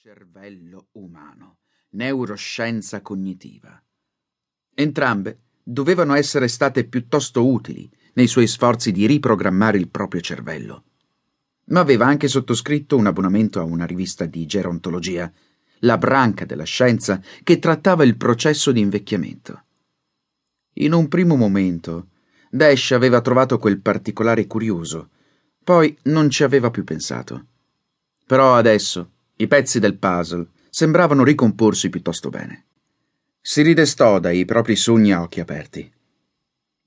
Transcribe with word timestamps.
Cervello 0.00 0.90
umano, 0.92 1.56
neuroscienza 1.90 3.02
cognitiva. 3.02 3.82
Entrambe 4.72 5.40
dovevano 5.60 6.14
essere 6.14 6.46
state 6.46 6.84
piuttosto 6.84 7.44
utili 7.44 7.90
nei 8.12 8.28
suoi 8.28 8.46
sforzi 8.46 8.92
di 8.92 9.06
riprogrammare 9.06 9.76
il 9.76 9.88
proprio 9.88 10.20
cervello. 10.20 10.84
Ma 11.70 11.80
aveva 11.80 12.06
anche 12.06 12.28
sottoscritto 12.28 12.96
un 12.96 13.06
abbonamento 13.06 13.58
a 13.58 13.64
una 13.64 13.86
rivista 13.86 14.24
di 14.24 14.46
gerontologia, 14.46 15.32
la 15.80 15.98
branca 15.98 16.44
della 16.44 16.62
scienza 16.62 17.20
che 17.42 17.58
trattava 17.58 18.04
il 18.04 18.16
processo 18.16 18.70
di 18.70 18.78
invecchiamento. 18.78 19.64
In 20.74 20.92
un 20.92 21.08
primo 21.08 21.34
momento, 21.34 22.10
Dash 22.50 22.92
aveva 22.92 23.20
trovato 23.20 23.58
quel 23.58 23.80
particolare 23.80 24.46
curioso, 24.46 25.08
poi 25.64 25.98
non 26.04 26.30
ci 26.30 26.44
aveva 26.44 26.70
più 26.70 26.84
pensato. 26.84 27.46
Però 28.24 28.54
adesso 28.54 29.14
i 29.40 29.46
pezzi 29.46 29.78
del 29.78 29.96
puzzle 29.96 30.48
sembravano 30.68 31.22
ricomporsi 31.22 31.90
piuttosto 31.90 32.28
bene. 32.28 32.64
Si 33.40 33.62
ridestò 33.62 34.18
dai 34.18 34.44
propri 34.44 34.74
sogni 34.74 35.12
a 35.12 35.22
occhi 35.22 35.38
aperti. 35.38 35.90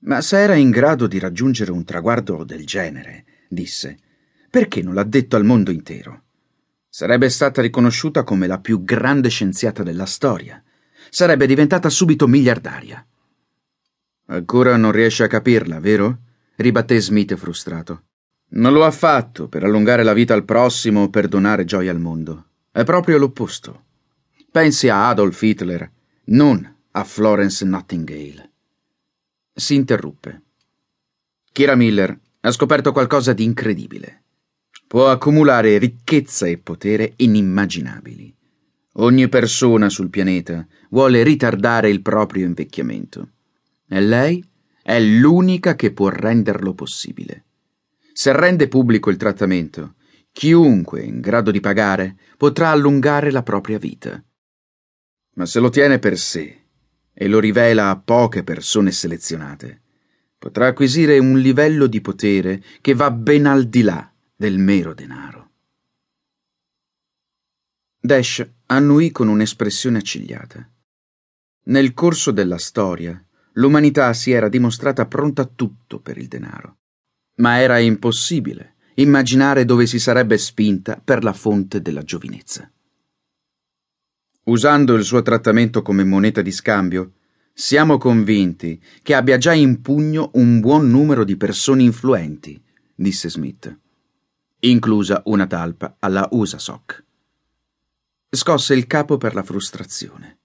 Ma 0.00 0.20
se 0.20 0.38
era 0.38 0.54
in 0.54 0.70
grado 0.70 1.06
di 1.06 1.18
raggiungere 1.18 1.70
un 1.70 1.84
traguardo 1.84 2.44
del 2.44 2.66
genere, 2.66 3.24
disse, 3.48 3.98
perché 4.50 4.82
non 4.82 4.92
l'ha 4.92 5.04
detto 5.04 5.36
al 5.36 5.44
mondo 5.44 5.70
intero? 5.70 6.24
Sarebbe 6.90 7.30
stata 7.30 7.62
riconosciuta 7.62 8.22
come 8.22 8.46
la 8.46 8.58
più 8.58 8.84
grande 8.84 9.30
scienziata 9.30 9.82
della 9.82 10.04
storia. 10.04 10.62
Sarebbe 11.08 11.46
diventata 11.46 11.88
subito 11.88 12.26
miliardaria. 12.26 13.04
Ancora 14.26 14.76
non 14.76 14.92
riesce 14.92 15.24
a 15.24 15.26
capirla, 15.26 15.80
vero? 15.80 16.18
ribatté 16.56 17.00
Smith 17.00 17.34
frustrato. 17.34 18.02
Non 18.54 18.72
lo 18.74 18.84
ha 18.84 18.90
fatto 18.90 19.48
per 19.48 19.64
allungare 19.64 20.02
la 20.02 20.12
vita 20.12 20.34
al 20.34 20.44
prossimo 20.44 21.04
o 21.04 21.08
per 21.08 21.28
donare 21.28 21.64
gioia 21.64 21.90
al 21.90 22.00
mondo. 22.00 22.48
È 22.70 22.84
proprio 22.84 23.16
l'opposto. 23.16 23.84
Pensi 24.50 24.90
a 24.90 25.08
Adolf 25.08 25.40
Hitler, 25.40 25.90
non 26.24 26.76
a 26.90 27.04
Florence 27.04 27.64
Nightingale. 27.64 28.50
Si 29.54 29.74
interruppe. 29.74 30.42
Kira 31.50 31.74
Miller 31.74 32.18
ha 32.40 32.50
scoperto 32.50 32.92
qualcosa 32.92 33.32
di 33.32 33.44
incredibile. 33.44 34.24
Può 34.86 35.10
accumulare 35.10 35.78
ricchezza 35.78 36.46
e 36.46 36.58
potere 36.58 37.14
inimmaginabili. 37.16 38.34
Ogni 38.96 39.28
persona 39.30 39.88
sul 39.88 40.10
pianeta 40.10 40.66
vuole 40.90 41.22
ritardare 41.22 41.88
il 41.88 42.02
proprio 42.02 42.44
invecchiamento. 42.44 43.28
E 43.88 44.00
lei 44.02 44.44
è 44.82 45.00
l'unica 45.00 45.74
che 45.74 45.92
può 45.92 46.08
renderlo 46.10 46.74
possibile. 46.74 47.44
Se 48.14 48.30
rende 48.32 48.68
pubblico 48.68 49.08
il 49.08 49.16
trattamento, 49.16 49.94
chiunque 50.32 51.02
in 51.02 51.20
grado 51.20 51.50
di 51.50 51.60
pagare 51.60 52.16
potrà 52.36 52.68
allungare 52.68 53.30
la 53.30 53.42
propria 53.42 53.78
vita. 53.78 54.22
Ma 55.34 55.46
se 55.46 55.60
lo 55.60 55.70
tiene 55.70 55.98
per 55.98 56.18
sé 56.18 56.64
e 57.14 57.26
lo 57.26 57.38
rivela 57.38 57.88
a 57.88 57.98
poche 57.98 58.44
persone 58.44 58.92
selezionate, 58.92 59.80
potrà 60.36 60.66
acquisire 60.66 61.18
un 61.18 61.38
livello 61.38 61.86
di 61.86 62.02
potere 62.02 62.62
che 62.82 62.94
va 62.94 63.10
ben 63.10 63.46
al 63.46 63.68
di 63.68 63.82
là 63.82 64.12
del 64.34 64.58
mero 64.58 64.92
denaro. 64.92 65.50
Dash 67.98 68.46
annuì 68.66 69.10
con 69.10 69.28
un'espressione 69.28 69.98
accigliata. 69.98 70.68
Nel 71.64 71.94
corso 71.94 72.30
della 72.30 72.58
storia, 72.58 73.24
l'umanità 73.52 74.12
si 74.12 74.32
era 74.32 74.48
dimostrata 74.48 75.06
pronta 75.06 75.42
a 75.42 75.50
tutto 75.54 76.00
per 76.00 76.18
il 76.18 76.26
denaro 76.26 76.78
ma 77.36 77.60
era 77.60 77.78
impossibile 77.78 78.72
immaginare 78.94 79.64
dove 79.64 79.86
si 79.86 79.98
sarebbe 79.98 80.36
spinta 80.38 81.00
per 81.02 81.22
la 81.22 81.32
fonte 81.32 81.80
della 81.80 82.02
giovinezza. 82.02 82.70
Usando 84.44 84.94
il 84.94 85.04
suo 85.04 85.22
trattamento 85.22 85.82
come 85.82 86.04
moneta 86.04 86.42
di 86.42 86.50
scambio, 86.50 87.12
siamo 87.54 87.96
convinti 87.96 88.82
che 89.02 89.14
abbia 89.14 89.38
già 89.38 89.52
in 89.52 89.80
pugno 89.80 90.30
un 90.34 90.60
buon 90.60 90.90
numero 90.90 91.24
di 91.24 91.36
persone 91.36 91.82
influenti, 91.82 92.60
disse 92.94 93.30
Smith, 93.30 93.78
inclusa 94.60 95.22
una 95.26 95.46
talpa 95.46 95.96
alla 96.00 96.28
USASOC. 96.30 97.04
Scosse 98.30 98.74
il 98.74 98.86
capo 98.86 99.18
per 99.18 99.34
la 99.34 99.42
frustrazione. 99.42 100.38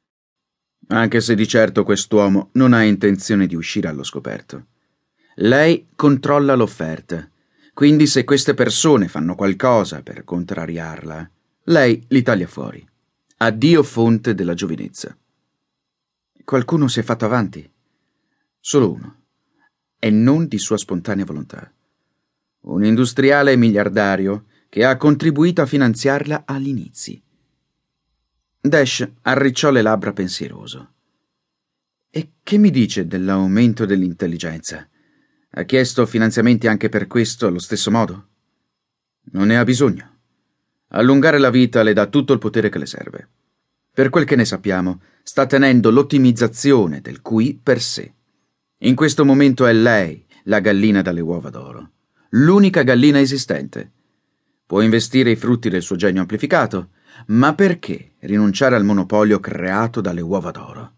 Anche 0.90 1.22
se 1.22 1.36
di 1.36 1.48
certo 1.48 1.84
quest'uomo 1.84 2.50
non 2.54 2.74
ha 2.74 2.84
intenzione 2.84 3.48
di 3.48 3.56
uscire 3.56 3.88
allo 3.88 4.04
scoperto. 4.04 4.68
Lei 5.42 5.90
controlla 5.96 6.56
l'offerta, 6.56 7.30
quindi 7.74 8.08
se 8.08 8.24
queste 8.24 8.56
persone 8.56 9.08
fanno 9.08 9.36
qualcosa 9.36 10.02
per 10.02 10.24
contrariarla, 10.24 11.30
lei 11.66 12.04
li 12.08 12.24
taglia 12.24 12.48
fuori. 12.48 12.84
Addio 13.38 13.84
fonte 13.84 14.34
della 14.34 14.56
giovinezza. 14.56 15.16
Qualcuno 16.44 16.88
si 16.88 17.02
è 17.02 17.04
fatto 17.04 17.26
avanti? 17.26 17.72
Solo 18.60 18.92
uno. 18.92 19.22
E 20.00 20.10
non 20.10 20.48
di 20.48 20.58
sua 20.58 20.78
spontanea 20.78 21.24
volontà. 21.24 21.72
Un 22.62 22.84
industriale 22.84 23.56
miliardario 23.58 24.46
che 24.70 24.86
ha 24.86 24.98
contribuito 24.98 25.62
a 25.62 25.68
finanziarla 25.68 26.46
agli 26.48 26.70
inizi. 26.70 27.22
Dash 28.60 29.08
arricciò 29.22 29.70
le 29.70 29.84
labbra 29.84 30.14
pensieroso. 30.14 30.94
E 32.10 32.32
che 32.42 32.58
mi 32.58 32.72
dice 32.72 33.06
dell'aumento 33.06 33.86
dell'intelligenza? 33.86 34.90
Ha 35.58 35.64
chiesto 35.64 36.06
finanziamenti 36.06 36.68
anche 36.68 36.88
per 36.88 37.08
questo 37.08 37.48
allo 37.48 37.58
stesso 37.58 37.90
modo? 37.90 38.28
Non 39.32 39.48
ne 39.48 39.58
ha 39.58 39.64
bisogno. 39.64 40.18
Allungare 40.90 41.40
la 41.40 41.50
vita 41.50 41.82
le 41.82 41.94
dà 41.94 42.06
tutto 42.06 42.32
il 42.32 42.38
potere 42.38 42.70
che 42.70 42.78
le 42.78 42.86
serve. 42.86 43.30
Per 43.92 44.12
quel 44.12 44.26
che 44.26 44.36
ne 44.36 44.46
sappiamo, 44.46 45.02
sta 45.24 45.48
tenendo 45.48 45.90
l'ottimizzazione 45.90 47.02
del 47.02 47.24
qui 47.24 47.60
per 47.62 47.82
sé. 47.82 48.14
In 48.82 48.94
questo 48.94 49.26
momento 49.26 49.66
è 49.66 49.74
lei 49.74 50.24
la 50.44 50.60
gallina 50.60 51.02
dalle 51.02 51.22
uova 51.22 51.50
d'oro. 51.50 51.90
L'unica 52.30 52.84
gallina 52.84 53.20
esistente. 53.20 53.94
Può 54.64 54.82
investire 54.82 55.32
i 55.32 55.36
frutti 55.36 55.70
del 55.70 55.82
suo 55.82 55.96
genio 55.96 56.22
amplificato, 56.22 56.90
ma 57.30 57.56
perché 57.56 58.12
rinunciare 58.20 58.76
al 58.76 58.86
monopolio 58.86 59.40
creato 59.40 60.02
dalle 60.02 60.22
uova 60.22 60.52
d'oro? 60.52 60.94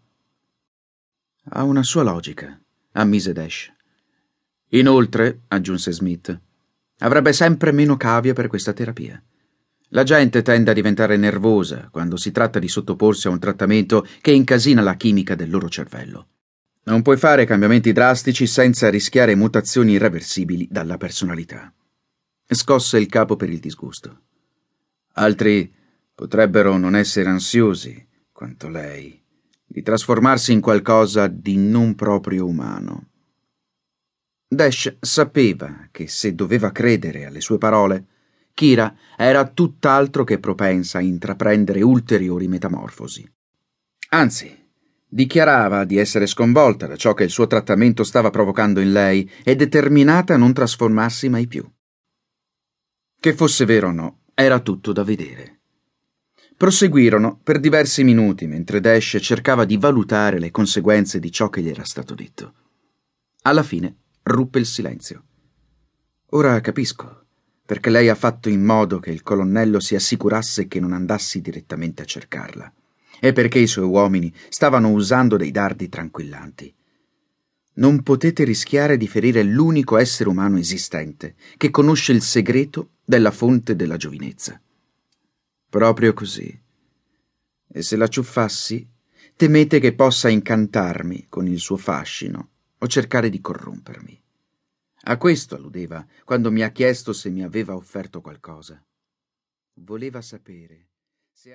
Ha 1.44 1.62
una 1.62 1.82
sua 1.82 2.02
logica, 2.02 2.60
ammise 2.92 3.32
Dash. 3.32 3.72
Inoltre, 4.70 5.42
aggiunse 5.48 5.92
Smith, 5.92 6.40
avrebbe 6.98 7.32
sempre 7.32 7.72
meno 7.72 7.96
cavia 7.96 8.32
per 8.32 8.46
questa 8.46 8.72
terapia. 8.72 9.20
La 9.92 10.04
gente 10.04 10.42
tende 10.42 10.70
a 10.70 10.74
diventare 10.74 11.16
nervosa 11.16 11.88
quando 11.90 12.16
si 12.16 12.30
tratta 12.30 12.60
di 12.60 12.68
sottoporsi 12.68 13.26
a 13.26 13.30
un 13.30 13.40
trattamento 13.40 14.06
che 14.20 14.30
incasina 14.30 14.80
la 14.82 14.94
chimica 14.94 15.34
del 15.34 15.50
loro 15.50 15.68
cervello. 15.68 16.28
Non 16.84 17.02
puoi 17.02 17.16
fare 17.16 17.44
cambiamenti 17.44 17.92
drastici 17.92 18.46
senza 18.46 18.88
rischiare 18.88 19.34
mutazioni 19.34 19.92
irreversibili 19.92 20.68
dalla 20.70 20.96
personalità. 20.96 21.72
Scosse 22.46 22.98
il 22.98 23.06
capo 23.06 23.36
per 23.36 23.50
il 23.50 23.58
disgusto. 23.58 24.20
Altri 25.14 25.72
potrebbero 26.14 26.76
non 26.76 26.94
essere 26.94 27.28
ansiosi, 27.28 28.06
quanto 28.30 28.68
lei, 28.68 29.20
di 29.66 29.82
trasformarsi 29.82 30.52
in 30.52 30.60
qualcosa 30.60 31.26
di 31.26 31.56
non 31.56 31.96
proprio 31.96 32.46
umano. 32.46 33.08
Dash 34.52 34.96
sapeva 34.98 35.86
che 35.92 36.08
se 36.08 36.34
doveva 36.34 36.72
credere 36.72 37.24
alle 37.24 37.40
sue 37.40 37.56
parole, 37.56 38.06
Kira 38.52 38.96
era 39.16 39.46
tutt'altro 39.46 40.24
che 40.24 40.40
propensa 40.40 40.98
a 40.98 41.02
intraprendere 41.02 41.82
ulteriori 41.82 42.48
metamorfosi. 42.48 43.32
Anzi, 44.08 44.52
dichiarava 45.06 45.84
di 45.84 45.98
essere 45.98 46.26
sconvolta 46.26 46.88
da 46.88 46.96
ciò 46.96 47.14
che 47.14 47.22
il 47.22 47.30
suo 47.30 47.46
trattamento 47.46 48.02
stava 48.02 48.30
provocando 48.30 48.80
in 48.80 48.90
lei 48.90 49.30
e 49.44 49.54
determinata 49.54 50.34
a 50.34 50.36
non 50.36 50.52
trasformarsi 50.52 51.28
mai 51.28 51.46
più. 51.46 51.64
Che 53.20 53.34
fosse 53.34 53.64
vero 53.64 53.86
o 53.86 53.92
no, 53.92 54.22
era 54.34 54.58
tutto 54.58 54.90
da 54.90 55.04
vedere. 55.04 55.60
Proseguirono 56.56 57.38
per 57.40 57.60
diversi 57.60 58.02
minuti 58.02 58.48
mentre 58.48 58.80
Dash 58.80 59.16
cercava 59.20 59.64
di 59.64 59.76
valutare 59.76 60.40
le 60.40 60.50
conseguenze 60.50 61.20
di 61.20 61.30
ciò 61.30 61.48
che 61.48 61.62
gli 61.62 61.68
era 61.68 61.84
stato 61.84 62.16
detto. 62.16 62.54
Alla 63.42 63.62
fine 63.62 63.94
ruppe 64.30 64.58
il 64.58 64.66
silenzio. 64.66 65.24
Ora 66.30 66.60
capisco 66.60 67.24
perché 67.70 67.88
lei 67.90 68.08
ha 68.08 68.16
fatto 68.16 68.48
in 68.48 68.64
modo 68.64 68.98
che 68.98 69.10
il 69.10 69.22
colonnello 69.22 69.78
si 69.78 69.94
assicurasse 69.94 70.66
che 70.66 70.80
non 70.80 70.92
andassi 70.92 71.40
direttamente 71.40 72.02
a 72.02 72.04
cercarla 72.04 72.72
e 73.20 73.32
perché 73.32 73.60
i 73.60 73.68
suoi 73.68 73.84
uomini 73.84 74.34
stavano 74.48 74.90
usando 74.90 75.36
dei 75.36 75.52
dardi 75.52 75.88
tranquillanti. 75.88 76.74
Non 77.74 78.02
potete 78.02 78.42
rischiare 78.42 78.96
di 78.96 79.06
ferire 79.06 79.44
l'unico 79.44 79.98
essere 79.98 80.28
umano 80.28 80.58
esistente 80.58 81.36
che 81.56 81.70
conosce 81.70 82.10
il 82.10 82.22
segreto 82.22 82.94
della 83.04 83.30
fonte 83.30 83.76
della 83.76 83.96
giovinezza. 83.96 84.60
Proprio 85.68 86.12
così. 86.12 86.60
E 87.72 87.82
se 87.82 87.96
la 87.96 88.08
ciuffassi, 88.08 88.84
temete 89.36 89.78
che 89.78 89.94
possa 89.94 90.28
incantarmi 90.28 91.26
con 91.28 91.46
il 91.46 91.60
suo 91.60 91.76
fascino 91.76 92.48
o 92.82 92.86
cercare 92.86 93.28
di 93.28 93.40
corrompermi. 93.40 94.22
A 95.04 95.16
questo 95.16 95.54
alludeva 95.54 96.06
quando 96.24 96.50
mi 96.50 96.62
ha 96.62 96.70
chiesto 96.70 97.12
se 97.12 97.30
mi 97.30 97.42
aveva 97.42 97.74
offerto 97.74 98.20
qualcosa. 98.20 98.82
Voleva 99.80 100.20
sapere 100.20 100.89